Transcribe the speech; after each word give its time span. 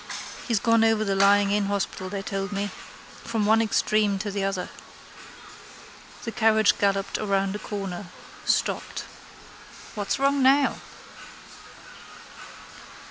He's 0.47 0.59
gone 0.59 0.83
over 0.83 1.01
to 1.01 1.05
the 1.05 1.15
lying 1.15 1.51
in 1.51 1.65
hospital 1.67 2.09
they 2.09 2.23
told 2.23 2.51
me. 2.51 2.71
From 3.23 3.45
one 3.45 3.61
extreme 3.61 4.17
to 4.17 4.31
the 4.31 4.43
other. 4.43 4.69
The 6.23 6.31
carriage 6.31 6.79
galloped 6.79 7.17
round 7.19 7.55
a 7.55 7.59
corner: 7.59 8.07
stopped. 8.43 9.01
—What's 9.93 10.17
wrong 10.17 10.41
now? 10.41 10.77